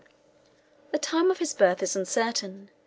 [0.91, 2.71] The time of his birth is uncertain.